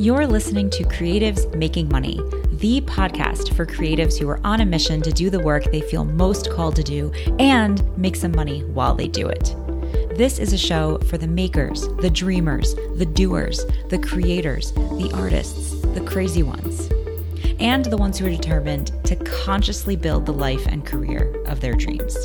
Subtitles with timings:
[0.00, 2.20] You're listening to Creatives Making Money,
[2.52, 6.04] the podcast for creatives who are on a mission to do the work they feel
[6.04, 7.10] most called to do
[7.40, 9.56] and make some money while they do it.
[10.16, 15.80] This is a show for the makers, the dreamers, the doers, the creators, the artists,
[15.80, 16.88] the crazy ones,
[17.58, 21.74] and the ones who are determined to consciously build the life and career of their
[21.74, 22.16] dreams.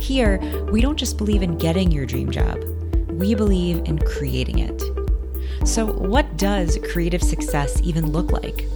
[0.00, 0.40] Here,
[0.72, 2.58] we don't just believe in getting your dream job,
[3.10, 4.82] we believe in creating it.
[5.70, 8.66] So, what does creative success even look like?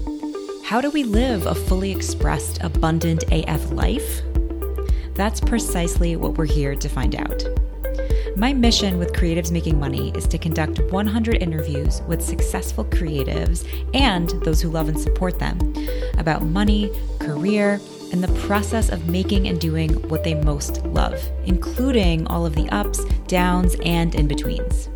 [0.62, 4.22] How do we live a fully expressed, abundant AF life?
[5.14, 7.42] That's precisely what we're here to find out.
[8.36, 14.30] My mission with Creatives Making Money is to conduct 100 interviews with successful creatives and
[14.44, 15.58] those who love and support them
[16.16, 17.80] about money, career,
[18.12, 22.68] and the process of making and doing what they most love, including all of the
[22.68, 24.88] ups, downs, and in betweens.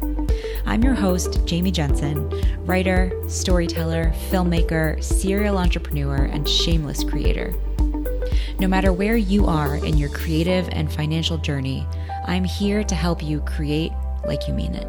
[0.68, 2.28] I'm your host, Jamie Jensen,
[2.66, 7.54] writer, storyteller, filmmaker, serial entrepreneur, and shameless creator.
[8.60, 11.86] No matter where you are in your creative and financial journey,
[12.26, 13.92] I'm here to help you create
[14.26, 14.86] like you mean it.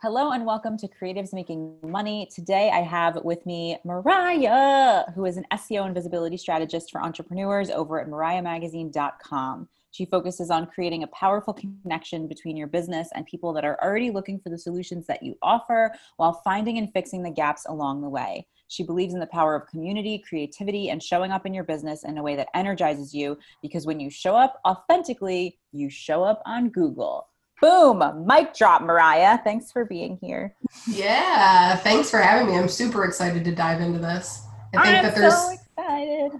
[0.00, 2.30] Hello and welcome to Creatives Making Money.
[2.34, 7.68] Today I have with me Mariah, who is an SEO and visibility strategist for entrepreneurs
[7.68, 9.68] over at mariahmagazine.com.
[9.94, 14.10] She focuses on creating a powerful connection between your business and people that are already
[14.10, 18.08] looking for the solutions that you offer while finding and fixing the gaps along the
[18.08, 18.44] way.
[18.66, 22.18] She believes in the power of community, creativity, and showing up in your business in
[22.18, 26.70] a way that energizes you because when you show up authentically, you show up on
[26.70, 27.28] Google.
[27.60, 29.38] Boom, mic drop, Mariah.
[29.44, 30.56] Thanks for being here.
[30.88, 32.58] Yeah, thanks for having me.
[32.58, 34.44] I'm super excited to dive into this.
[34.74, 36.32] I think I'm that there's so excited.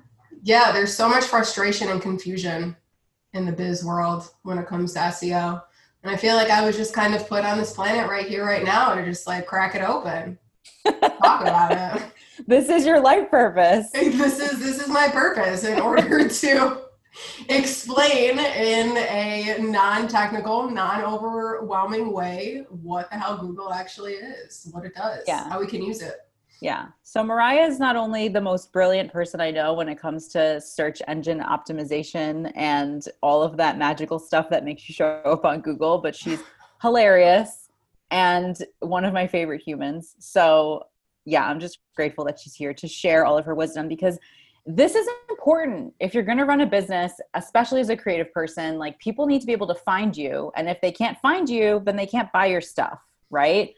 [0.43, 2.77] yeah, there's so much frustration and confusion
[3.35, 5.63] in the biz world when it comes to SEO.
[6.03, 8.45] And I feel like I was just kind of put on this planet right here,
[8.45, 10.39] right now, to just like crack it open,
[10.87, 12.03] talk about it.
[12.49, 13.93] This is your life purpose.
[13.93, 16.81] This is this is my purpose in order to
[17.49, 25.23] explain in a non-technical, non-overwhelming way what the hell Google actually is, what it does,
[25.29, 25.49] Yeah.
[25.49, 26.24] how we can use it.
[26.61, 26.87] Yeah.
[27.03, 30.61] So Mariah is not only the most brilliant person I know when it comes to
[30.61, 35.61] search engine optimization and all of that magical stuff that makes you show up on
[35.61, 36.41] Google, but she's
[36.83, 37.69] hilarious
[38.11, 40.15] and one of my favorite humans.
[40.19, 40.87] So,
[41.25, 44.19] yeah, I'm just grateful that she's here to share all of her wisdom because
[44.67, 45.93] this is important.
[46.01, 49.41] If you're going to run a business, especially as a creative person, like people need
[49.41, 50.51] to be able to find you.
[50.57, 53.01] And if they can't find you, then they can't buy your stuff,
[53.31, 53.75] right?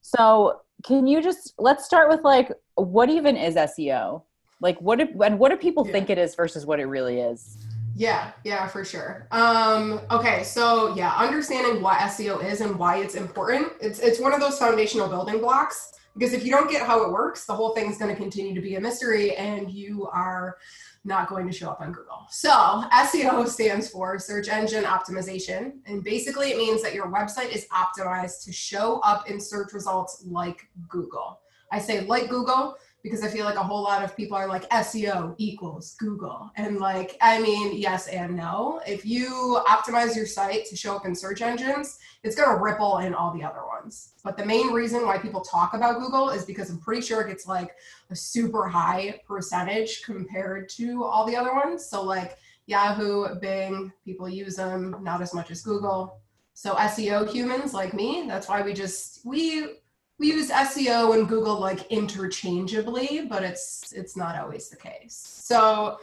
[0.00, 4.22] So, can you just let's start with like what even is SEO?
[4.60, 5.92] Like what do, and what do people Yeah.
[5.92, 7.58] think it is versus what it really is?
[7.94, 9.28] Yeah, yeah, for sure.
[9.32, 13.72] Um, okay, so yeah, understanding what SEO is and why it's important.
[13.80, 17.12] It's it's one of those foundational building blocks because if you don't get how it
[17.12, 20.56] works, the whole thing's going to continue to be a mystery and you are
[21.04, 22.26] not going to show up on Google.
[22.30, 27.66] So, SEO stands for search engine optimization, and basically it means that your website is
[27.68, 31.40] optimized to show up in search results like Google.
[31.72, 34.68] I say like Google because I feel like a whole lot of people are like
[34.70, 36.50] SEO equals Google.
[36.56, 38.80] And like, I mean, yes and no.
[38.86, 42.98] If you optimize your site to show up in search engines, it's going to ripple
[42.98, 44.12] in all the other ones.
[44.22, 47.28] But the main reason why people talk about Google is because I'm pretty sure it
[47.28, 47.72] gets like
[48.10, 51.84] a super high percentage compared to all the other ones.
[51.84, 52.36] So like
[52.66, 56.20] Yahoo, Bing, people use them, not as much as Google.
[56.54, 59.80] So SEO humans like me, that's why we just we
[60.18, 65.14] we use SEO and Google like interchangeably, but it's it's not always the case.
[65.14, 65.98] So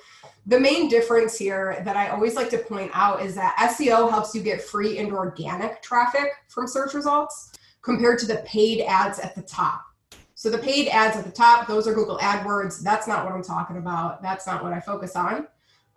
[0.46, 4.36] the main difference here that I always like to point out is that SEO helps
[4.36, 9.36] you get free and organic traffic from search results compared to the paid ads at
[9.36, 9.86] the top.
[10.36, 12.81] So the paid ads at the top, those are Google AdWords.
[12.81, 14.22] That's not what I'm talking about.
[14.22, 15.47] That's not what I focus on.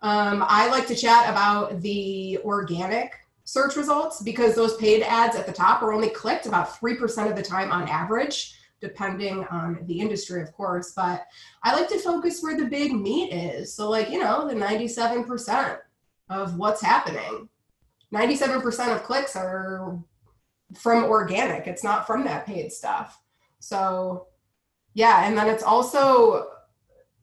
[0.01, 3.13] Um, I like to chat about the organic
[3.45, 7.35] search results because those paid ads at the top are only clicked about 3% of
[7.35, 10.93] the time on average, depending on the industry, of course.
[10.95, 11.25] But
[11.63, 13.73] I like to focus where the big meat is.
[13.73, 15.77] So, like, you know, the 97%
[16.29, 17.49] of what's happening.
[18.13, 19.99] 97% of clicks are
[20.75, 23.19] from organic, it's not from that paid stuff.
[23.59, 24.27] So,
[24.93, 25.27] yeah.
[25.27, 26.47] And then it's also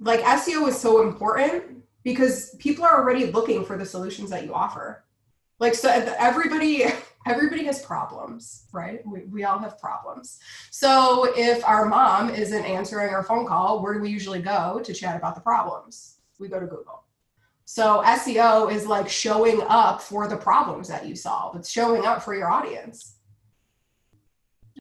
[0.00, 4.55] like SEO is so important because people are already looking for the solutions that you
[4.55, 5.05] offer
[5.60, 6.84] like so everybody
[7.26, 9.06] everybody has problems right?
[9.06, 10.40] We, we all have problems.
[10.70, 14.92] So if our mom isn't answering our phone call where do we usually go to
[14.92, 16.16] chat about the problems?
[16.38, 17.04] We go to google.
[17.66, 21.54] So seo is like showing up for the problems that you solve.
[21.54, 23.18] It's showing up for your audience.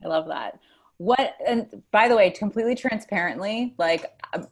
[0.04, 0.60] I love that.
[0.98, 4.06] What, and by the way, completely transparently, like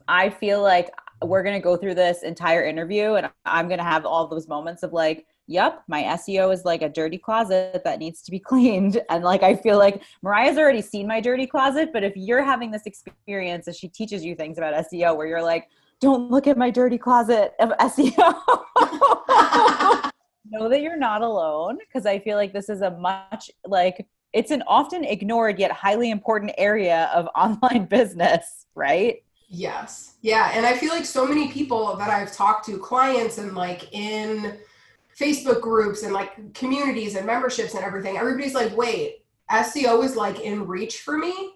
[0.08, 0.92] I feel like
[1.24, 4.48] we're going to go through this entire interview and I'm going to have all those
[4.48, 8.40] moments of like, yep, my SEO is like a dirty closet that needs to be
[8.52, 9.02] cleaned.
[9.10, 12.72] And like, I feel like Mariah's already seen my dirty closet, but if you're having
[12.72, 15.68] this experience as she teaches you things about SEO where you're like,
[16.00, 18.36] don't look at my dirty closet of SEO.
[20.50, 24.52] know that you're not alone because I feel like this is a much like it's
[24.52, 29.24] an often ignored yet highly important area of online business, right?
[29.50, 30.16] Yes.
[30.22, 30.52] Yeah.
[30.54, 34.58] And I feel like so many people that I've talked to, clients and like in
[35.20, 40.42] Facebook groups and like communities and memberships and everything, everybody's like, wait, SEO is like
[40.42, 41.54] in reach for me.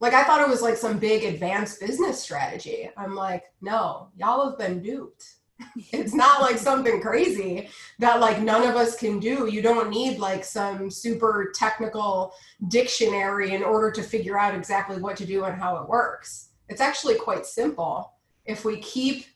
[0.00, 2.90] Like I thought it was like some big advanced business strategy.
[2.96, 5.34] I'm like, no, y'all have been duped.
[5.92, 9.48] it's not like something crazy that like none of us can do.
[9.48, 12.34] You don't need like some super technical
[12.68, 16.48] dictionary in order to figure out exactly what to do and how it works.
[16.68, 18.14] It's actually quite simple
[18.44, 19.26] if we keep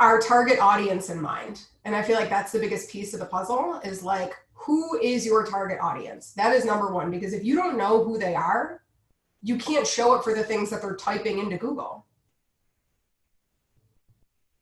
[0.00, 1.62] our target audience in mind.
[1.84, 5.26] And I feel like that's the biggest piece of the puzzle is like who is
[5.26, 6.32] your target audience?
[6.32, 8.82] That is number 1 because if you don't know who they are,
[9.42, 12.06] you can't show it for the things that they're typing into Google.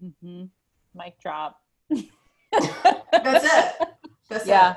[0.03, 0.47] Mm-hmm
[0.95, 1.61] mic drop.
[1.91, 3.89] That's it.
[4.29, 4.73] That's yeah.
[4.73, 4.77] It.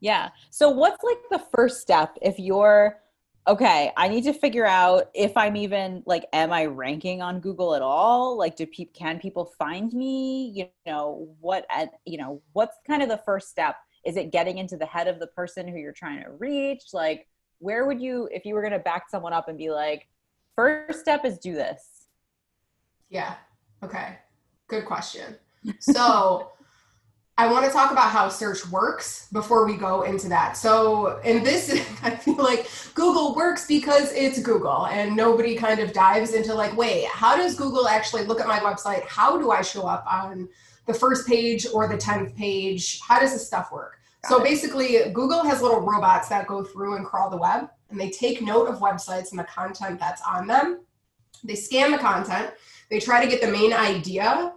[0.00, 0.28] Yeah.
[0.50, 2.98] So what's like the first step if you're
[3.46, 7.74] okay, I need to figure out if I'm even like am I ranking on Google
[7.74, 8.38] at all?
[8.38, 10.50] Like do people can people find me?
[10.54, 13.76] You know, what at you know, what's kind of the first step?
[14.04, 16.84] Is it getting into the head of the person who you're trying to reach?
[16.92, 20.08] Like where would you if you were going to back someone up and be like
[20.56, 22.06] first step is do this?
[23.10, 23.34] Yeah.
[23.82, 24.18] Okay.
[24.68, 25.36] Good question.
[25.80, 26.50] So
[27.36, 30.56] I want to talk about how search works before we go into that.
[30.56, 31.68] So, in this,
[32.02, 36.76] I feel like Google works because it's Google, and nobody kind of dives into like,
[36.76, 39.04] wait, how does Google actually look at my website?
[39.06, 40.48] How do I show up on
[40.86, 43.00] the first page or the 10th page?
[43.00, 43.98] How does this stuff work?
[44.22, 44.44] Got so, it.
[44.44, 48.42] basically, Google has little robots that go through and crawl the web, and they take
[48.42, 50.82] note of websites and the content that's on them.
[51.42, 52.54] They scan the content,
[52.90, 54.52] they try to get the main idea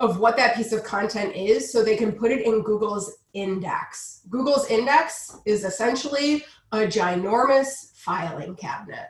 [0.00, 4.22] of what that piece of content is so they can put it in Google's index.
[4.28, 9.08] Google's index is essentially a ginormous filing cabinet.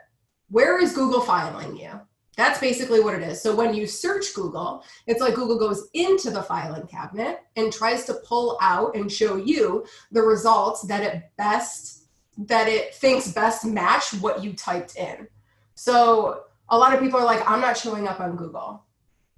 [0.48, 2.00] Where is Google filing you?
[2.36, 3.42] That's basically what it is.
[3.42, 8.04] So when you search Google, it's like Google goes into the filing cabinet and tries
[8.04, 12.04] to pull out and show you the results that it best
[12.38, 15.26] that it thinks best match what you typed in.
[15.74, 18.84] So a lot of people are like I'm not showing up on Google.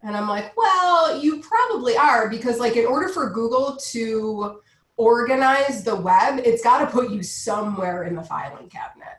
[0.03, 4.61] And I'm like, well, you probably are because, like, in order for Google to
[4.97, 9.19] organize the web, it's got to put you somewhere in the filing cabinet.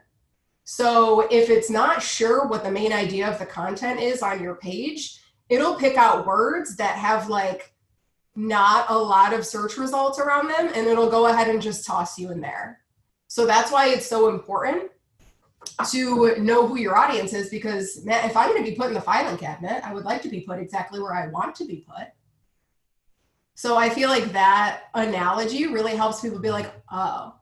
[0.63, 4.55] So if it's not sure what the main idea of the content is on your
[4.55, 7.73] page, it'll pick out words that have like
[8.35, 12.19] not a lot of search results around them and it'll go ahead and just toss
[12.19, 12.81] you in there.
[13.27, 14.91] So that's why it's so important
[15.91, 18.93] to know who your audience is because man, if I'm going to be put in
[18.93, 21.85] the filing cabinet, I would like to be put exactly where I want to be
[21.87, 22.07] put.
[23.55, 27.35] So I feel like that analogy really helps people be like, oh,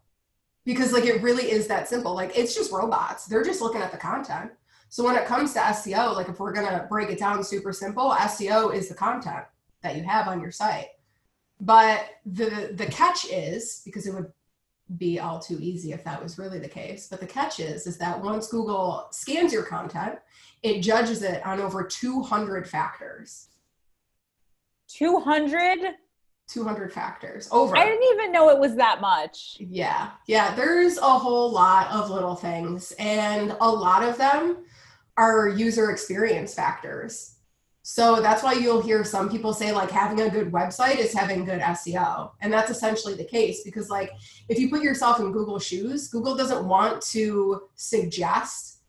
[0.66, 2.14] because like it really is that simple.
[2.14, 3.26] Like it's just robots.
[3.26, 4.52] They're just looking at the content.
[4.90, 7.72] So when it comes to SEO, like if we're going to break it down super
[7.74, 9.46] simple, SEO is the content
[9.84, 10.88] that you have on your site.
[11.60, 14.32] But the the catch is because it would
[14.98, 17.08] be all too easy if that was really the case.
[17.10, 20.20] But the catch is, is that once Google scans your content,
[20.64, 23.50] it judges it on over 200 factors.
[24.88, 25.80] 200?
[26.48, 27.76] 200 factors over.
[27.76, 29.58] I didn't even know it was that much.
[29.60, 30.12] Yeah.
[30.28, 30.56] Yeah.
[30.56, 34.66] There's a whole lot of little things, and a lot of them
[35.18, 37.37] are user experience factors.
[37.90, 41.46] So that's why you'll hear some people say like having a good website is having
[41.46, 42.32] good SEO.
[42.42, 44.12] And that's essentially the case because like
[44.50, 48.82] if you put yourself in Google shoes, Google doesn't want to suggest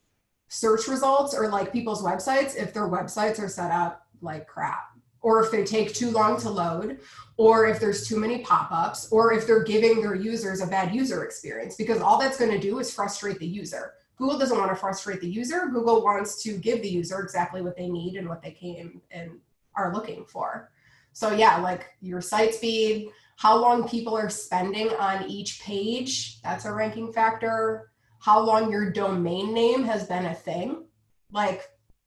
[0.49, 4.89] search results or like people's websites if their websites are set up like crap
[5.21, 6.99] or if they take too long to load
[7.37, 11.23] or if there's too many pop-ups or if they're giving their users a bad user
[11.23, 14.77] experience because all that's going to do is frustrate the user Google doesn't want to
[14.77, 15.67] frustrate the user.
[15.73, 19.39] Google wants to give the user exactly what they need and what they came and
[19.77, 20.71] are looking for.
[21.13, 26.65] So yeah, like your site speed, how long people are spending on each page, that's
[26.65, 27.91] a ranking factor.
[28.19, 30.85] How long your domain name has been a thing.
[31.31, 31.63] Like,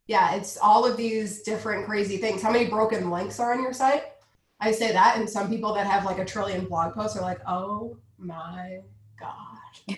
[0.07, 2.41] yeah, it's all of these different crazy things.
[2.41, 4.03] How many broken links are on your site?
[4.59, 7.39] I say that, and some people that have like a trillion blog posts are like,
[7.47, 8.81] oh my
[9.17, 9.50] God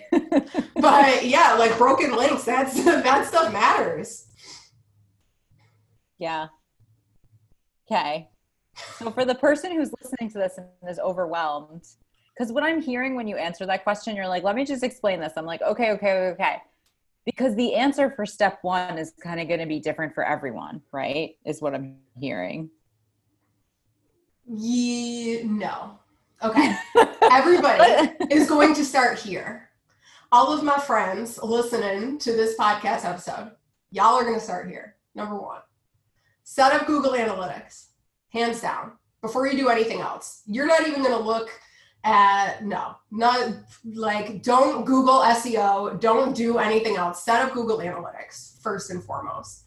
[0.76, 4.26] but yeah, like broken links, that's that stuff matters.
[6.18, 6.48] Yeah.
[7.90, 8.28] Okay.
[8.98, 11.84] So for the person who's listening to this and is overwhelmed,
[12.34, 15.20] because what I'm hearing when you answer that question, you're like, let me just explain
[15.20, 15.32] this.
[15.36, 16.56] I'm like, okay, okay, okay.
[17.24, 20.82] Because the answer for step one is kind of going to be different for everyone,
[20.92, 21.36] right?
[21.46, 22.70] Is what I'm hearing.
[24.46, 25.98] Yeah, no.
[26.42, 26.74] Okay.
[27.22, 29.70] Everybody is going to start here.
[30.32, 33.52] All of my friends listening to this podcast episode,
[33.90, 34.96] y'all are going to start here.
[35.14, 35.60] Number one,
[36.42, 37.86] set up Google Analytics,
[38.30, 40.42] hands down, before you do anything else.
[40.46, 41.50] You're not even going to look
[42.02, 47.24] at, no, not like, don't Google SEO, don't do anything else.
[47.24, 49.64] Set up Google Analytics first and foremost.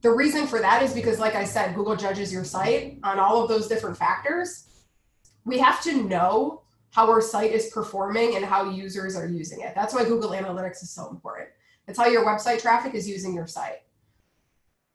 [0.00, 3.42] The reason for that is because, like I said, Google judges your site on all
[3.42, 4.67] of those different factors.
[5.48, 9.74] We have to know how our site is performing and how users are using it.
[9.74, 11.48] That's why Google Analytics is so important.
[11.86, 13.82] It's how your website traffic is using your site.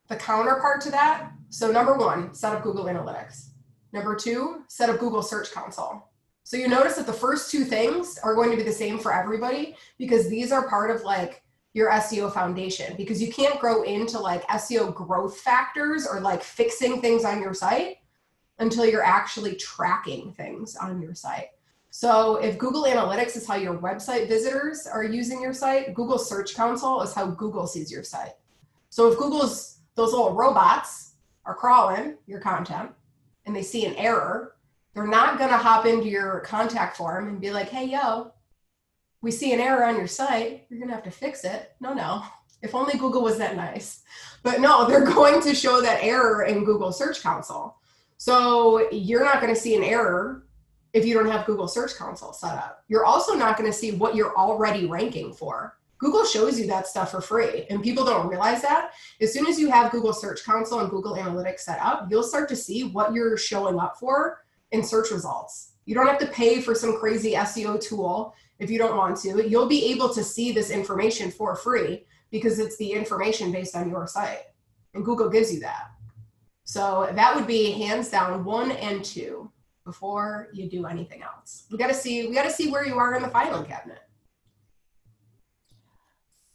[0.07, 3.49] The counterpart to that so, number one, set up Google Analytics.
[3.91, 6.09] Number two, set up Google Search Console.
[6.43, 9.13] So, you notice that the first two things are going to be the same for
[9.13, 11.43] everybody because these are part of like
[11.73, 17.01] your SEO foundation because you can't grow into like SEO growth factors or like fixing
[17.01, 17.97] things on your site
[18.63, 21.49] until you're actually tracking things on your site.
[21.91, 26.55] So if Google Analytics is how your website visitors are using your site, Google Search
[26.55, 28.33] Console is how Google sees your site.
[28.89, 31.13] So if Google's those little robots
[31.45, 32.89] are crawling your content
[33.45, 34.55] and they see an error,
[34.95, 38.33] they're not going to hop into your contact form and be like, "Hey, yo,
[39.23, 41.71] we see an error on your site, you're going to have to fix it.
[41.79, 42.23] No, no.
[42.61, 44.03] If only Google was that nice.
[44.43, 47.77] But no, they're going to show that error in Google Search Console.
[48.23, 50.45] So you're not going to see an error
[50.93, 52.85] if you don't have Google Search Console set up.
[52.87, 55.77] You're also not going to see what you're already ranking for.
[55.97, 58.91] Google shows you that stuff for free, and people don't realize that.
[59.19, 62.47] As soon as you have Google Search Console and Google Analytics set up, you'll start
[62.47, 65.73] to see what you're showing up for in search results.
[65.83, 69.45] You don't have to pay for some crazy SEO tool if you don't want to.
[69.49, 73.89] You'll be able to see this information for free because it's the information based on
[73.89, 74.43] your site.
[74.93, 75.89] And Google gives you that.
[76.63, 79.51] So that would be hands down one and two
[79.85, 81.65] before you do anything else.
[81.71, 83.99] We got to see we got to see where you are in the filing cabinet.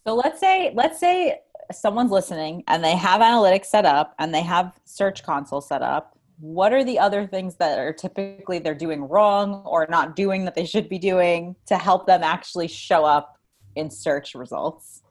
[0.07, 4.43] So let's say let's say someone's listening and they have analytics set up and they
[4.43, 9.03] have search console set up what are the other things that are typically they're doing
[9.03, 13.39] wrong or not doing that they should be doing to help them actually show up
[13.75, 15.03] in search results?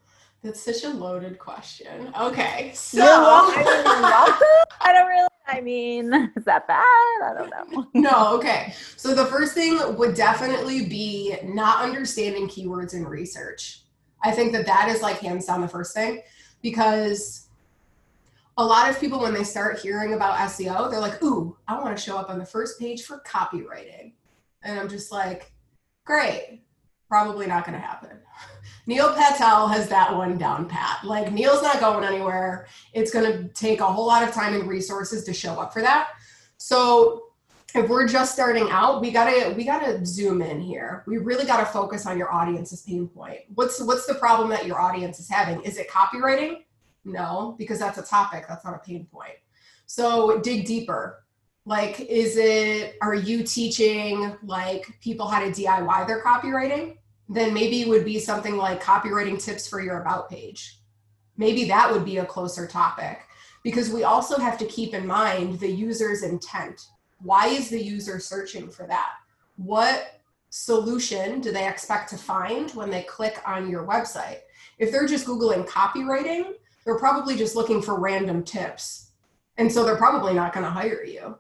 [0.44, 2.14] That's such a loaded question.
[2.20, 4.64] Okay, so I
[4.94, 5.28] don't really.
[5.50, 6.84] I mean, is that bad?
[6.84, 7.88] I don't know.
[7.94, 8.74] no, okay.
[8.98, 13.82] So the first thing would definitely be not understanding keywords in research.
[14.24, 16.22] I think that that is like hands down the first thing
[16.62, 17.48] because
[18.58, 21.96] a lot of people when they start hearing about SEO, they're like, "Ooh, I want
[21.96, 24.14] to show up on the first page for copywriting,"
[24.64, 25.54] and I'm just like,
[26.04, 26.64] "Great,
[27.08, 28.20] probably not going to happen."
[28.88, 31.04] Neil Patel has that one down pat.
[31.04, 32.68] Like Neil's not going anywhere.
[32.94, 35.82] It's going to take a whole lot of time and resources to show up for
[35.82, 36.10] that.
[36.58, 37.26] So
[37.76, 41.04] if we're just starting out, we gotta we gotta zoom in here.
[41.06, 43.42] We really gotta focus on your audience's pain point.
[43.54, 45.62] What's what's the problem that your audience is having?
[45.62, 46.64] Is it copywriting?
[47.04, 49.36] No, because that's a topic, that's not a pain point.
[49.86, 51.24] So dig deeper.
[51.66, 56.98] Like, is it, are you teaching like people how to DIY their copywriting?
[57.30, 60.80] Then maybe it would be something like copywriting tips for your about page.
[61.38, 63.20] Maybe that would be a closer topic
[63.64, 66.88] because we also have to keep in mind the user's intent.
[67.22, 69.14] Why is the user searching for that?
[69.58, 74.40] What solution do they expect to find when they click on your website?
[74.80, 76.54] If they're just Googling copywriting,
[76.86, 79.12] they're probably just looking for random tips.
[79.58, 81.38] And so they're probably not going to hire you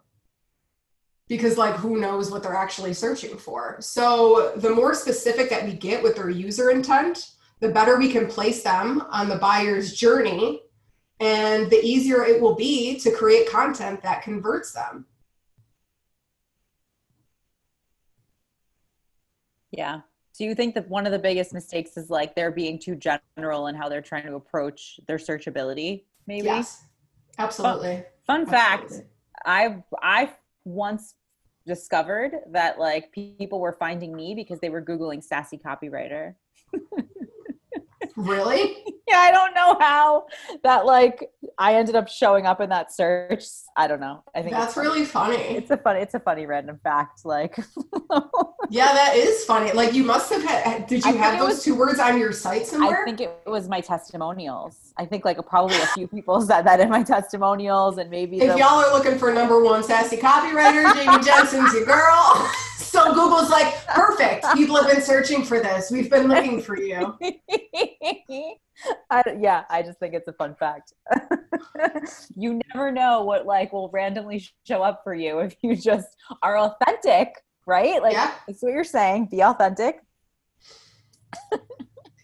[1.27, 3.77] because like who knows what they're actually searching for.
[3.79, 8.27] So the more specific that we get with their user intent, the better we can
[8.27, 10.61] place them on the buyer's journey
[11.19, 15.05] and the easier it will be to create content that converts them.
[19.71, 20.01] Yeah.
[20.37, 23.67] Do you think that one of the biggest mistakes is like they're being too general
[23.67, 26.03] in how they're trying to approach their searchability?
[26.27, 26.45] Maybe.
[26.45, 26.85] Yes,
[27.39, 28.03] absolutely.
[28.27, 28.97] Fun, fun absolutely.
[28.97, 29.09] fact:
[29.45, 30.31] I I
[30.67, 31.15] once
[31.65, 36.35] discovered that like people were finding me because they were googling sassy copywriter.
[38.17, 38.83] really?
[39.09, 40.25] Yeah, I don't know how
[40.63, 43.45] that like I ended up showing up in that search.
[43.77, 44.21] I don't know.
[44.35, 45.37] I think that's really funny.
[45.37, 47.23] It's a funny, it's a funny random fact.
[47.23, 47.57] Like,
[48.69, 49.71] yeah, that is funny.
[49.71, 50.87] Like, you must have had.
[50.87, 53.03] Did you have those was, two words on your site somewhere?
[53.03, 54.93] I think it was my testimonials.
[54.97, 58.51] I think like probably a few people said that in my testimonials, and maybe if
[58.51, 62.51] the, y'all are looking for number one sassy copywriter, Jamie Jensen's your girl.
[62.77, 64.45] So Google's like, perfect.
[64.53, 65.89] People have been searching for this.
[65.89, 67.17] We've been looking for you.
[69.09, 70.93] I, yeah, I just think it's a fun fact.
[72.35, 76.07] you never know what like will randomly show up for you if you just
[76.43, 77.33] are authentic,
[77.65, 78.01] right?
[78.01, 78.33] Like yeah.
[78.47, 79.29] that's what you're saying.
[79.31, 79.99] Be authentic.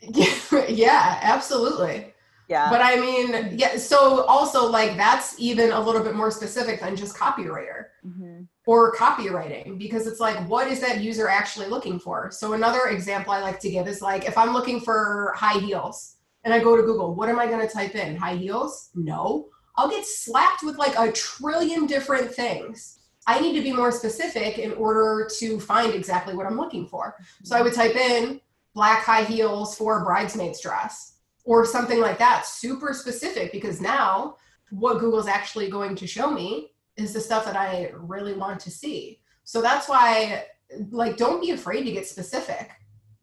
[0.69, 2.13] yeah, absolutely.
[2.48, 2.69] Yeah.
[2.69, 6.95] But I mean, yeah, so also like that's even a little bit more specific than
[6.95, 8.43] just copywriter mm-hmm.
[8.65, 12.32] Or copywriting because it's like, what is that user actually looking for?
[12.32, 16.15] So another example I like to give is like if I'm looking for high heels
[16.43, 18.15] and I go to Google, what am I going to type in?
[18.15, 18.89] High heels?
[18.96, 19.50] No.
[19.75, 23.00] I'll get slapped with like a trillion different things.
[23.25, 27.15] I need to be more specific in order to find exactly what I'm looking for.
[27.43, 28.39] So I would type in
[28.74, 34.38] black high heels for bridesmaid's dress or something like that, super specific, because now
[34.72, 38.71] what Google's actually going to show me is the stuff that I really want to
[38.71, 39.19] see.
[39.43, 40.45] So that's why,
[40.91, 42.71] like, don't be afraid to get specific.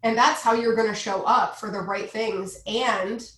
[0.02, 2.62] And that's how you're going to show up for the right things.
[2.66, 3.28] And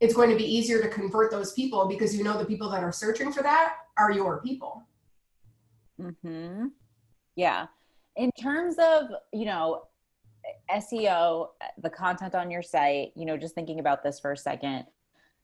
[0.00, 2.82] it's going to be easier to convert those people because you know the people that
[2.82, 4.82] are searching for that are your people.
[6.00, 6.68] Hmm.
[7.36, 7.66] Yeah.
[8.16, 9.82] In terms of you know
[10.74, 14.86] SEO, the content on your site, you know, just thinking about this for a second,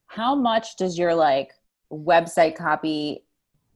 [0.07, 1.53] how much does your like
[1.93, 3.25] website copy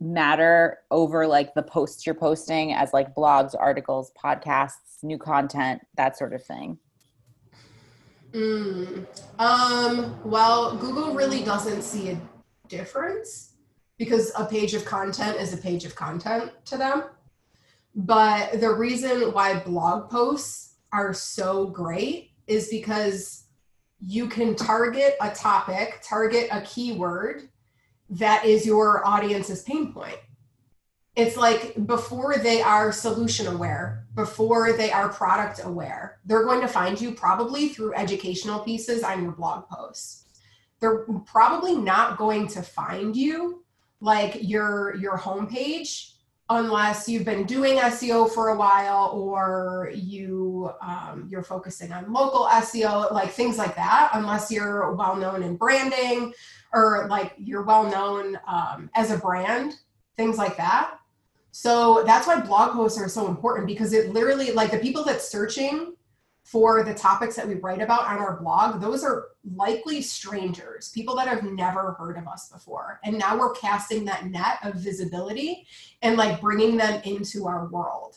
[0.00, 6.16] matter over like the posts you're posting as like blogs, articles, podcasts, new content, that
[6.16, 6.78] sort of thing?
[8.32, 9.06] Mm,
[9.38, 12.20] um, well, Google really doesn't see a
[12.68, 13.54] difference
[13.98, 17.04] because a page of content is a page of content to them.
[17.94, 23.44] But the reason why blog posts are so great is because
[24.00, 27.48] you can target a topic, target a keyword
[28.10, 30.18] that is your audience's pain point.
[31.16, 36.68] It's like before they are solution aware, before they are product aware, they're going to
[36.68, 40.24] find you probably through educational pieces on your blog posts.
[40.80, 43.64] They're probably not going to find you
[44.00, 46.12] like your your homepage
[46.48, 52.46] unless you've been doing SEO for a while or you um, you're focusing on local
[52.46, 54.10] SEO, like things like that.
[54.14, 56.32] Unless you're well known in branding
[56.72, 59.74] or like you're well known um, as a brand,
[60.16, 60.96] things like that.
[61.52, 65.28] So that's why blog posts are so important because it literally like the people that's
[65.28, 65.94] searching
[66.44, 71.14] for the topics that we write about on our blog, those are likely strangers, people
[71.16, 72.98] that have never heard of us before.
[73.04, 75.66] And now we're casting that net of visibility
[76.02, 78.16] and like bringing them into our world.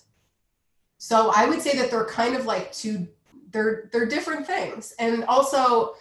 [0.98, 3.08] So I would say that they're kind of like two
[3.52, 4.94] they're they're different things.
[5.00, 5.94] And also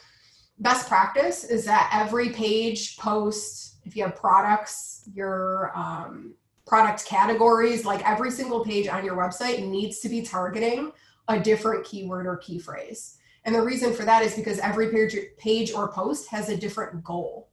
[0.59, 6.35] best practice is that every page post if you have products, your um,
[6.67, 10.93] product categories, like every single page on your website needs to be targeting
[11.29, 13.19] a different keyword or key phrase.
[13.45, 17.03] And the reason for that is because every page, page or post has a different
[17.03, 17.49] goal.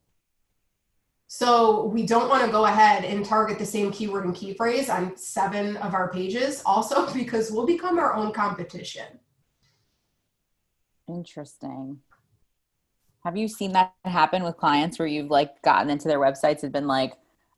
[1.27, 4.89] So we don't want to go ahead and target the same keyword and key phrase
[4.89, 9.19] on seven of our pages, also because we'll become our own competition.
[11.07, 11.99] Interesting.
[13.25, 16.71] Have you seen that happen with clients where you've like gotten into their websites and
[16.71, 17.13] been like,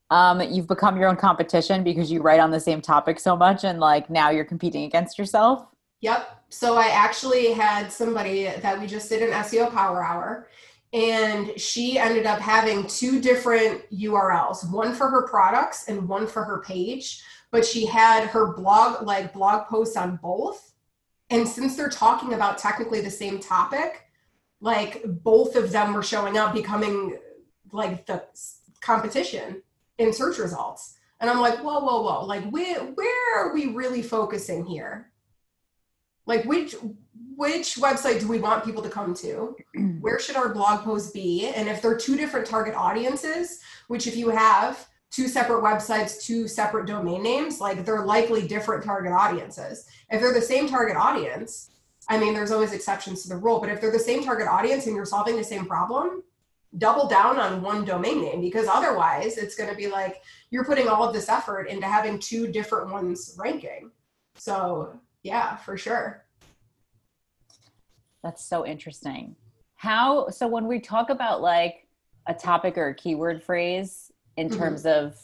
[0.09, 3.63] um, you've become your own competition because you write on the same topic so much
[3.63, 5.65] and like now you're competing against yourself?
[6.01, 6.43] Yep.
[6.49, 10.49] So I actually had somebody that we just did an SEO power hour
[10.93, 16.43] and she ended up having two different URLs, one for her products and one for
[16.43, 20.73] her page, but she had her blog like blog posts on both.
[21.29, 24.07] And since they're talking about technically the same topic,
[24.61, 27.17] like both of them were showing up becoming
[27.71, 28.23] like the
[28.79, 29.61] competition
[29.97, 30.97] in search results.
[31.19, 32.25] And I'm like, whoa, whoa, whoa.
[32.25, 35.11] Like where where are we really focusing here?
[36.25, 36.75] like which
[37.35, 39.55] which website do we want people to come to
[39.99, 44.15] where should our blog posts be and if they're two different target audiences which if
[44.15, 49.87] you have two separate websites two separate domain names like they're likely different target audiences
[50.09, 51.71] if they're the same target audience
[52.09, 54.87] i mean there's always exceptions to the rule but if they're the same target audience
[54.87, 56.23] and you're solving the same problem
[56.77, 60.87] double down on one domain name because otherwise it's going to be like you're putting
[60.87, 63.91] all of this effort into having two different ones ranking
[64.35, 66.25] so yeah, for sure.
[68.23, 69.35] That's so interesting.
[69.75, 71.87] How, so when we talk about like
[72.27, 74.59] a topic or a keyword phrase in mm-hmm.
[74.59, 75.17] terms of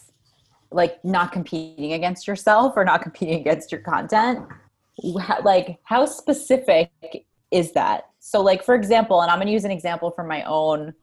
[0.71, 4.45] like not competing against yourself or not competing against your content
[5.03, 6.91] like how specific
[7.51, 8.05] is that?
[8.27, 10.93] So like for example and i'm going to use an example from my own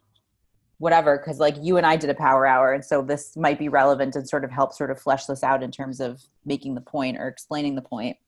[0.76, 3.70] whatever because like you and i did a power hour and so this might be
[3.70, 6.82] relevant and sort of help sort of flesh this out in terms of making the
[6.82, 8.18] point or explaining the point.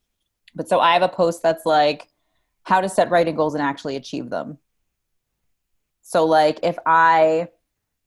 [0.54, 2.08] But so i have a post that's like
[2.62, 4.56] how to set writing goals and actually achieve them.
[6.00, 7.48] So like if i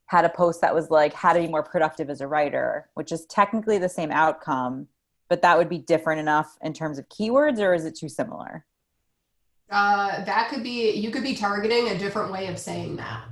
[0.07, 3.11] had a post that was like how to be more productive as a writer which
[3.11, 4.87] is technically the same outcome
[5.29, 8.65] but that would be different enough in terms of keywords or is it too similar
[9.71, 13.23] uh, that could be you could be targeting a different way of saying that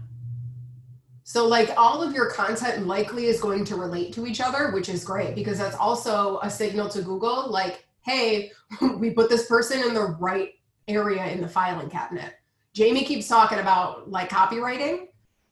[1.27, 4.88] so like all of your content likely is going to relate to each other, which
[4.88, 8.53] is great because that's also a signal to Google like, hey,
[8.97, 10.53] we put this person in the right
[10.88, 12.36] area in the filing cabinet.
[12.71, 15.07] Jamie keeps talking about like copywriting.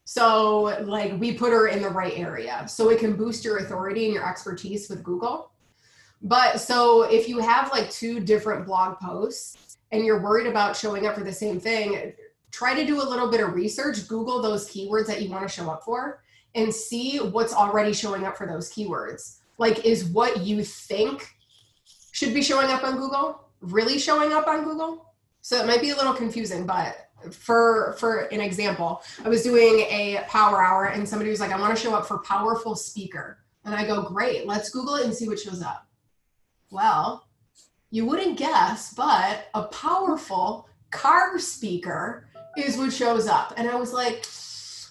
[0.06, 2.66] So like we put her in the right area.
[2.66, 5.50] So it can boost your authority and your expertise with Google.
[6.22, 11.06] But so if you have like two different blog posts and you're worried about showing
[11.06, 12.12] up for the same thing,
[12.50, 15.48] try to do a little bit of research, Google those keywords that you want to
[15.48, 16.22] show up for,
[16.54, 19.40] and see what's already showing up for those keywords.
[19.58, 21.34] Like, is what you think
[22.12, 25.12] should be showing up on Google really showing up on Google?
[25.42, 29.80] So it might be a little confusing, but for for an example, I was doing
[29.80, 33.38] a power hour and somebody was like, I want to show up for powerful speaker.
[33.64, 35.86] And I go, great, let's Google it and see what shows up.
[36.70, 37.26] Well,
[37.90, 43.54] you wouldn't guess, but a powerful car speaker is what shows up.
[43.56, 44.26] And I was like,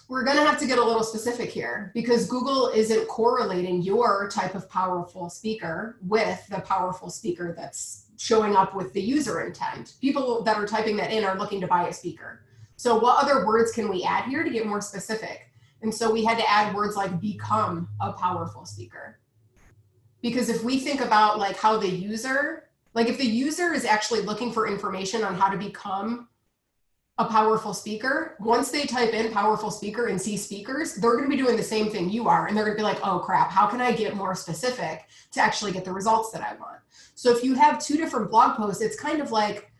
[0.08, 4.28] we're going to have to get a little specific here because Google isn't correlating your
[4.30, 9.94] type of powerful speaker with the powerful speaker that's showing up with the user intent.
[10.00, 12.42] People that are typing that in are looking to buy a speaker.
[12.76, 15.50] So, what other words can we add here to get more specific?
[15.82, 19.18] And so, we had to add words like become a powerful speaker.
[20.22, 24.22] Because if we think about like how the user, like if the user is actually
[24.22, 26.28] looking for information on how to become
[27.18, 31.30] a powerful speaker, once they type in powerful speaker and see speakers, they're going to
[31.30, 32.46] be doing the same thing you are.
[32.46, 35.40] And they're going to be like, oh crap, how can I get more specific to
[35.40, 36.80] actually get the results that I want?
[37.14, 39.70] So if you have two different blog posts, it's kind of like,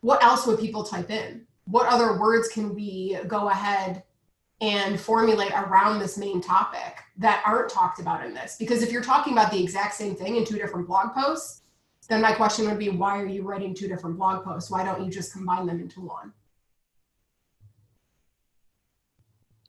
[0.00, 1.46] what else would people type in?
[1.64, 4.02] What other words can we go ahead
[4.60, 8.56] and formulate around this main topic that aren't talked about in this?
[8.58, 11.62] Because if you're talking about the exact same thing in two different blog posts,
[12.08, 14.70] then my question would be, why are you writing two different blog posts?
[14.70, 16.32] Why don't you just combine them into one?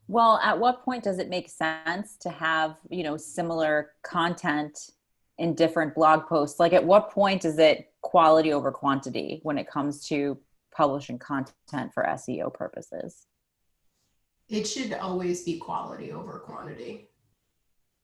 [0.06, 4.90] Well, at what point does it make sense to have, you know, similar content
[5.36, 6.58] in different blog posts?
[6.58, 10.38] Like at what point is it quality over quantity when it comes to
[10.74, 13.26] publishing content for SEO purposes?
[14.48, 17.10] It should always be quality over quantity.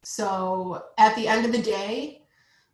[0.02, 2.22] So at the end of the day,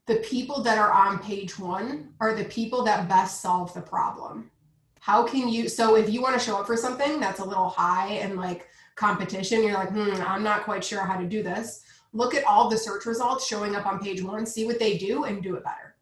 [0.06, 4.50] the people that are on page one are the people that best solve the problem.
[4.98, 5.68] How can you?
[5.68, 8.66] So if you want to show up for something that's a little high and like
[8.96, 11.82] competition, you're like, hmm, I'm not quite sure how to do this.
[12.12, 15.24] Look at all the search results showing up on page one, see what they do,
[15.24, 15.94] and do it better.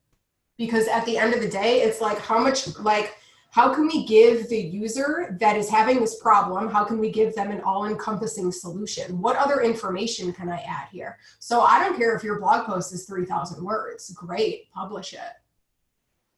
[0.57, 3.15] Because at the end of the day, it's like, how much, like,
[3.51, 7.35] how can we give the user that is having this problem how can we give
[7.35, 12.15] them an all-encompassing solution what other information can i add here so i don't care
[12.15, 15.21] if your blog post is 3000 words great publish it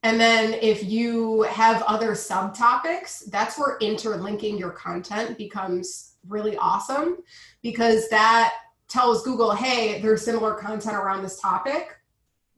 [0.02, 7.18] and then if you have other subtopics that's where interlinking your content becomes really awesome
[7.62, 8.54] because that
[8.90, 11.96] tells Google, hey, there's similar content around this topic.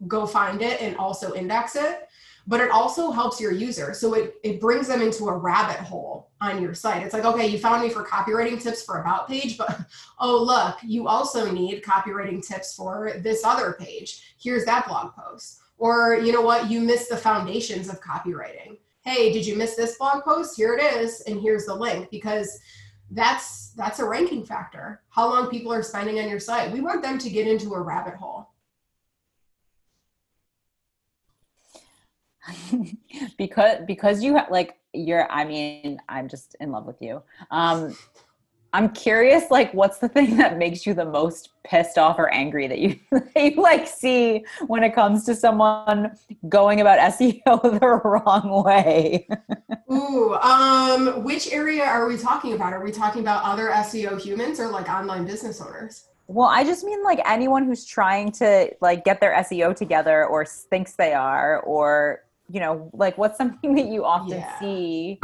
[0.09, 2.09] Go find it and also index it.
[2.47, 3.95] But it also helps your user.
[3.95, 7.03] So it, it brings them into a rabbit hole on your site.
[7.03, 9.81] It's like, okay, you found me for copywriting tips for about page, but
[10.19, 14.35] oh, look, you also need copywriting tips for this other page.
[14.41, 15.61] Here's that blog post.
[15.79, 18.79] Or, you know what, you missed the foundations of copywriting.
[19.05, 20.57] Hey, did you miss this blog post?
[20.57, 21.23] Here it is.
[21.23, 22.61] And here's the link because
[23.13, 27.03] that's that's a ranking factor how long people are spending on your site we want
[27.03, 28.49] them to get into a rabbit hole
[33.39, 37.95] because because you have like you're i mean i'm just in love with you um
[38.75, 42.67] I'm curious, like, what's the thing that makes you the most pissed off or angry
[42.69, 46.17] that you, that you like see when it comes to someone
[46.49, 47.43] going about SEO
[47.81, 49.29] the wrong way?
[49.93, 52.73] Ooh, um, which area are we talking about?
[52.73, 56.09] Are we talking about other SEO humans or like online business owners?
[56.29, 60.47] Well, I just mean like anyone who's trying to like get their SEO together or
[60.47, 62.23] thinks they are, or
[62.53, 64.59] you know, like what's something that you often yeah.
[64.59, 65.19] see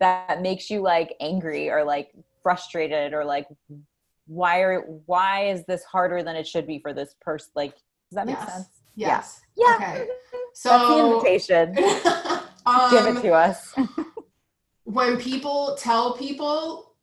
[0.00, 2.10] that makes you like angry or like
[2.42, 3.46] frustrated or like
[4.26, 8.16] why are why is this harder than it should be for this person like does
[8.16, 8.52] that make Yes.
[8.52, 9.40] sense Yes.
[9.56, 10.06] yeah Okay.
[10.64, 11.74] that's the So invitation
[12.66, 13.74] um, give it to us
[14.84, 16.94] when people tell people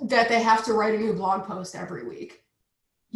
[0.00, 2.42] that they have to write a new blog post every week.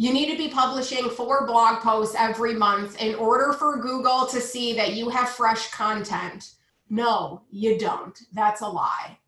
[0.01, 4.41] You need to be publishing four blog posts every month in order for Google to
[4.41, 6.55] see that you have fresh content.
[6.89, 8.19] No, you don't.
[8.33, 9.19] That's a lie.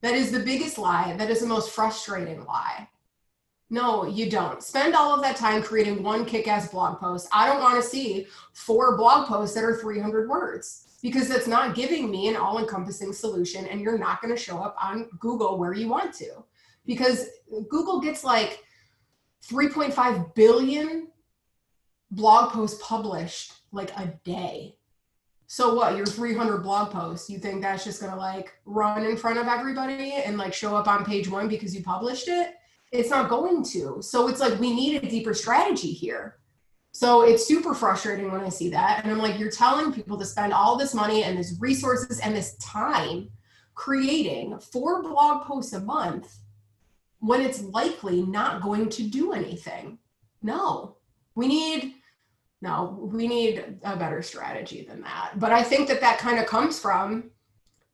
[0.00, 1.14] That is the biggest lie.
[1.18, 2.88] That is the most frustrating lie.
[3.68, 4.62] No, you don't.
[4.62, 7.28] Spend all of that time creating one kick ass blog post.
[7.30, 11.74] I don't want to see four blog posts that are 300 words because that's not
[11.74, 15.58] giving me an all encompassing solution and you're not going to show up on Google
[15.58, 16.42] where you want to.
[16.86, 17.26] Because
[17.68, 18.64] Google gets like
[19.50, 21.08] 3.5 billion
[22.10, 24.76] blog posts published like a day.
[25.46, 29.16] So what, your 300 blog posts, you think that's just going to like run in
[29.16, 32.54] front of everybody and like show up on page 1 because you published it?
[32.90, 34.00] It's not going to.
[34.00, 36.38] So it's like we need a deeper strategy here.
[36.92, 39.02] So it's super frustrating when I see that.
[39.02, 42.36] And I'm like, you're telling people to spend all this money and this resources and
[42.36, 43.30] this time
[43.74, 46.36] creating four blog posts a month
[47.22, 49.96] when it's likely not going to do anything.
[50.42, 50.96] No,
[51.36, 51.94] we need,
[52.60, 55.34] no, we need a better strategy than that.
[55.36, 57.30] But I think that that kind of comes from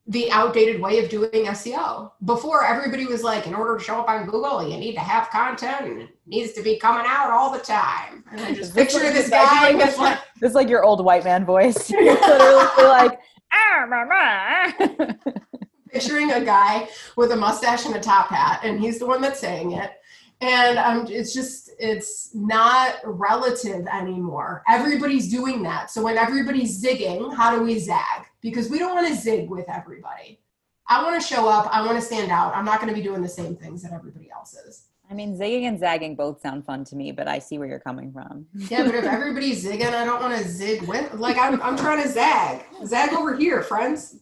[0.07, 2.11] the outdated way of doing SEO.
[2.25, 5.29] Before everybody was like, in order to show up on Google, you need to have
[5.29, 8.25] content and it needs to be coming out all the time.
[8.33, 11.45] And I just picture this guy with like, this is like your old white man
[11.45, 13.21] voice you're literally like
[13.53, 15.13] ah, rah, rah.
[15.89, 19.41] picturing a guy with a mustache and a top hat, and he's the one that's
[19.41, 19.93] saying it.
[20.41, 24.63] And um, it's just, it's not relative anymore.
[24.69, 25.91] Everybody's doing that.
[25.91, 28.27] So when everybody's zigging, how do we zag?
[28.41, 30.41] Because we don't want to zig with everybody.
[30.87, 31.69] I want to show up.
[31.73, 32.55] I want to stand out.
[32.55, 34.85] I'm not going to be doing the same things that everybody else is.
[35.11, 37.79] I mean, zigging and zagging both sound fun to me, but I see where you're
[37.79, 38.47] coming from.
[38.55, 41.15] Yeah, but if everybody's zigging, I don't want to zig with.
[41.15, 42.65] Like I'm, I'm trying to zag.
[42.85, 44.17] Zag over here, friends.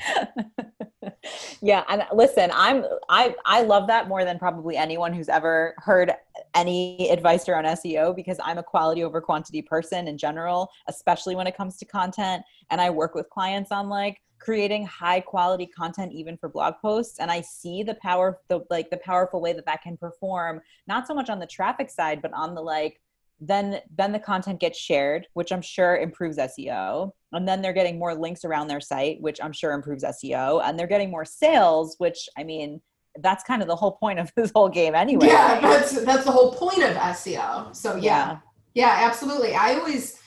[1.62, 6.12] yeah, and listen, I'm I I love that more than probably anyone who's ever heard
[6.54, 11.46] any advice around SEO because I'm a quality over quantity person in general, especially when
[11.46, 12.42] it comes to content.
[12.70, 17.18] And I work with clients on like creating high quality content even for blog posts
[17.18, 21.06] and i see the power the like the powerful way that that can perform not
[21.06, 23.00] so much on the traffic side but on the like
[23.40, 27.98] then then the content gets shared which i'm sure improves seo and then they're getting
[27.98, 31.94] more links around their site which i'm sure improves seo and they're getting more sales
[31.98, 32.80] which i mean
[33.20, 36.32] that's kind of the whole point of this whole game anyway Yeah, that's that's the
[36.32, 37.74] whole point of SEO.
[37.74, 38.38] So yeah.
[38.74, 39.54] Yeah, absolutely.
[39.54, 40.20] I always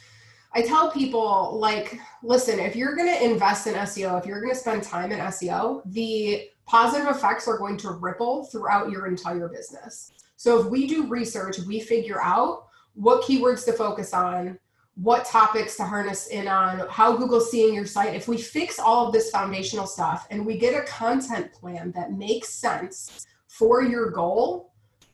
[0.54, 4.54] I tell people like, listen, if you're going to invest in SEO, if you're going
[4.54, 9.48] to spend time in SEO, the positive effects are going to ripple throughout your entire
[9.48, 10.12] business.
[10.36, 14.60] So if we do research, we figure out what keywords to focus on,
[14.96, 18.14] what topics to harness in on, how Google's seeing your site.
[18.14, 22.14] If we fix all of this foundational stuff and we get a content plan that
[22.14, 24.72] makes sense for your goal,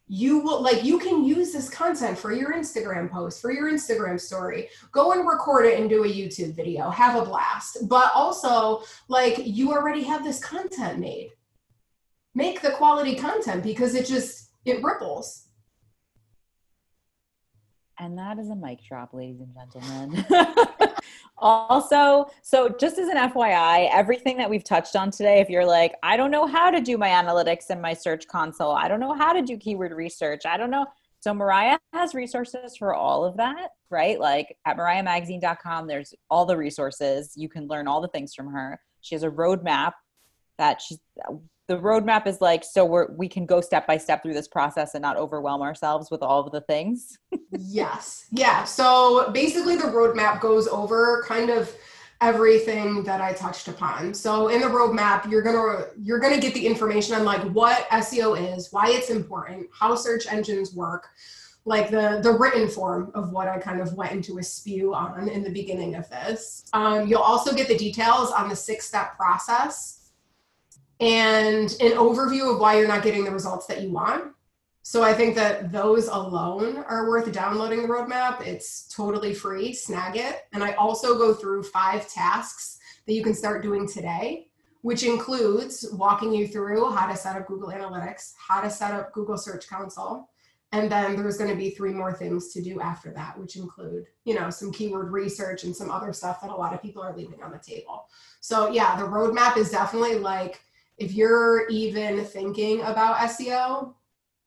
[0.10, 4.20] you will like you can use this content for your Instagram post, for your Instagram
[4.20, 4.70] story.
[4.92, 6.90] Go and record it and do a YouTube video.
[6.90, 7.90] Have a blast.
[7.90, 11.32] But also, like you already have this content made.
[12.36, 15.47] Make the quality content because it just it ripples.
[18.00, 20.26] And that is a mic drop, ladies and gentlemen.
[21.38, 25.96] also, so just as an FYI, everything that we've touched on today, if you're like,
[26.04, 29.14] I don't know how to do my analytics in my search console, I don't know
[29.14, 30.86] how to do keyword research, I don't know.
[31.20, 34.20] So Mariah has resources for all of that, right?
[34.20, 37.34] Like at mariahmagazine.com, there's all the resources.
[37.36, 38.80] You can learn all the things from her.
[39.02, 39.94] She has a roadmap
[40.60, 41.00] that she's
[41.68, 44.94] the roadmap is like so we're we can go step by step through this process
[44.94, 47.18] and not overwhelm ourselves with all of the things
[47.52, 48.28] yes.
[48.32, 48.64] Yeah.
[48.64, 51.74] So basically, the roadmap goes over kind of
[52.20, 54.14] everything that I touched upon.
[54.14, 58.56] So in the roadmap, you're gonna you're gonna get the information on like what SEO
[58.56, 61.10] is, why it's important, how search engines work,
[61.66, 65.30] like the the written form of what I kind of went into a spew on
[65.30, 66.66] in the beginning of this.
[66.74, 69.97] Um, you'll also get the details on the six step process
[71.00, 74.34] and an overview of why you're not getting the results that you want.
[74.82, 78.42] So I think that those alone are worth downloading the roadmap.
[78.42, 80.48] It's totally free, snag it.
[80.54, 84.48] And I also go through five tasks that you can start doing today,
[84.84, 89.12] which includes walking you through how to set up Google Analytics, how to set up
[89.12, 90.30] Google Search Console.
[90.72, 94.06] And then there's going to be three more things to do after that, which include,
[94.26, 97.16] you know, some keyword research and some other stuff that a lot of people are
[97.16, 98.08] leaving on the table.
[98.40, 100.62] So yeah, the roadmap is definitely like
[100.98, 103.94] if you're even thinking about SEO,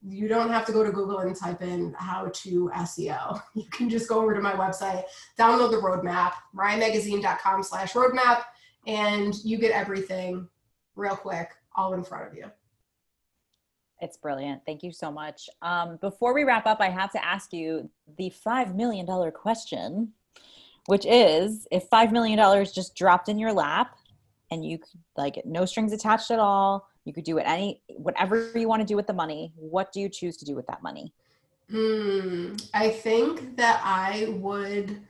[0.03, 3.43] you don't have to go to Google and type in how to SEO.
[3.55, 5.05] You can just go over to my website,
[5.39, 8.45] download the roadmap, mariahmagazine.com slash roadmap,
[8.87, 10.49] and you get everything
[10.97, 12.51] real quick, all in front of you.
[14.01, 14.63] It's brilliant.
[14.65, 15.51] Thank you so much.
[15.61, 20.13] Um, before we wrap up, I have to ask you the $5 million question,
[20.87, 23.97] which is if $5 million just dropped in your lap
[24.51, 28.51] and you could, like, no strings attached at all, you could do it any, whatever
[28.55, 30.83] you want to do with the money, what do you choose to do with that
[30.83, 31.13] money?
[31.71, 35.01] Mm, I think that I would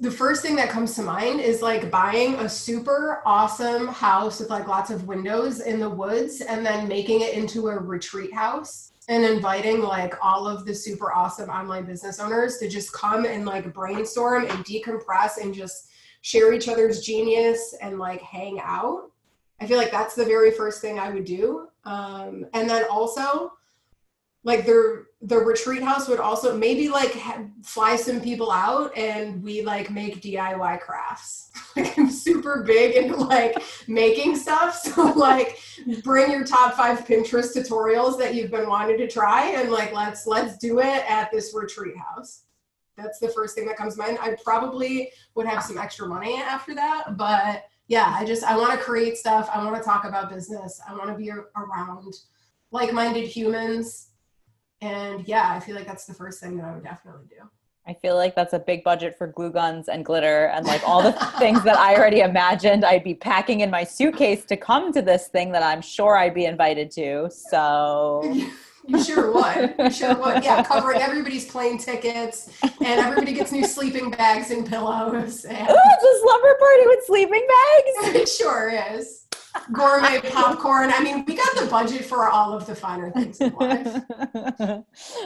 [0.00, 4.50] the first thing that comes to mind is like buying a super awesome house with
[4.50, 8.92] like lots of windows in the woods and then making it into a retreat house
[9.08, 13.46] and inviting like all of the super awesome online business owners to just come and
[13.46, 15.90] like brainstorm and decompress and just
[16.24, 19.10] share each other's genius and like hang out.
[19.60, 21.68] I feel like that's the very first thing I would do.
[21.84, 23.52] Um, and then also,
[24.42, 29.42] like the the retreat house would also maybe like ha- fly some people out and
[29.42, 31.50] we like make DIY crafts.
[31.76, 34.80] like I'm super big into like making stuff.
[34.94, 35.58] So like
[36.02, 40.26] bring your top five Pinterest tutorials that you've been wanting to try and like let's
[40.26, 42.44] let's do it at this retreat house.
[42.96, 44.18] That's the first thing that comes to mind.
[44.20, 48.72] I probably would have some extra money after that, but yeah, I just I want
[48.72, 49.48] to create stuff.
[49.52, 50.80] I want to talk about business.
[50.88, 52.14] I want to be around
[52.70, 54.10] like-minded humans
[54.80, 57.48] and yeah, I feel like that's the first thing that I would definitely do.
[57.86, 61.02] I feel like that's a big budget for glue guns and glitter and like all
[61.02, 65.02] the things that I already imagined I'd be packing in my suitcase to come to
[65.02, 67.30] this thing that I'm sure I'd be invited to.
[67.30, 68.22] So
[68.86, 69.74] You sure would.
[69.78, 70.44] You sure would.
[70.44, 75.44] Yeah, covering everybody's plane tickets, and everybody gets new sleeping bags and pillows.
[75.44, 75.68] And...
[75.68, 78.14] Ooh, it's a slumber party with sleeping bags.
[78.22, 79.24] it sure is
[79.72, 80.90] gourmet popcorn.
[80.92, 84.02] I mean, we got the budget for all of the finer things in life.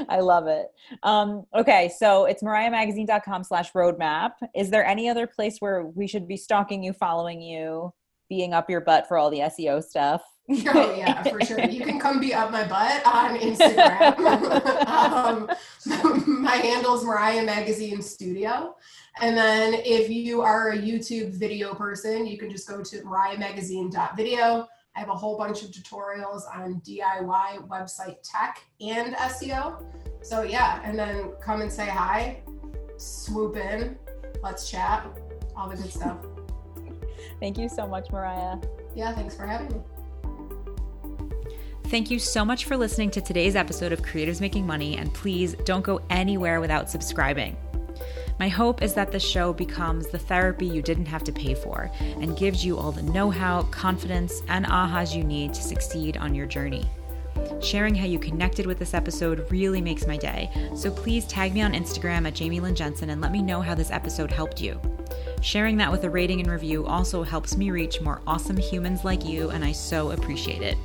[0.08, 0.68] I love it.
[1.02, 4.32] Um, okay, so it's mariahmagazine.com slash roadmap.
[4.54, 7.92] Is there any other place where we should be stalking you, following you,
[8.28, 10.22] being up your butt for all the SEO stuff?
[10.68, 11.60] oh yeah, for sure.
[11.60, 14.18] You can come be up my butt on Instagram.
[14.86, 15.50] um,
[16.42, 18.74] my handle is Mariah Magazine Studio.
[19.20, 24.66] And then if you are a YouTube video person, you can just go to mariahmagazine.video.
[24.96, 29.84] I have a whole bunch of tutorials on DIY website tech and SEO.
[30.22, 32.42] So yeah, and then come and say hi,
[32.96, 33.98] swoop in,
[34.42, 35.06] let's chat,
[35.54, 36.16] all the good stuff.
[37.38, 38.56] Thank you so much, Mariah.
[38.96, 39.82] Yeah, thanks for having me.
[41.88, 45.54] Thank you so much for listening to today's episode of Creatives Making Money, and please
[45.64, 47.56] don't go anywhere without subscribing.
[48.38, 51.90] My hope is that the show becomes the therapy you didn't have to pay for
[51.98, 56.34] and gives you all the know how, confidence, and ahas you need to succeed on
[56.34, 56.84] your journey.
[57.62, 61.62] Sharing how you connected with this episode really makes my day, so please tag me
[61.62, 64.78] on Instagram at Jamie Lynn Jensen and let me know how this episode helped you.
[65.40, 69.24] Sharing that with a rating and review also helps me reach more awesome humans like
[69.24, 70.76] you, and I so appreciate it.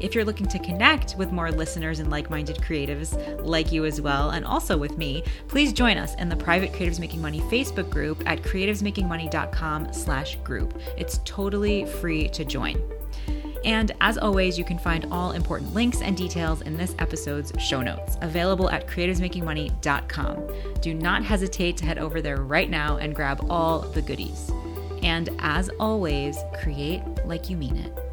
[0.00, 4.00] If you're looking to connect with more listeners and like minded creatives like you as
[4.00, 7.90] well, and also with me, please join us in the private Creatives Making Money Facebook
[7.90, 10.80] group at creativesmakingmoney.com slash group.
[10.96, 12.80] It's totally free to join.
[13.64, 17.80] And as always, you can find all important links and details in this episode's show
[17.80, 20.80] notes, available at creativesmakingmoney.com.
[20.80, 24.50] Do not hesitate to head over there right now and grab all the goodies.
[25.02, 28.03] And as always, create like you mean it.